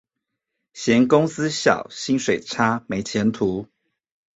[0.73, 3.67] 嫌公司小、薪水差、沒前途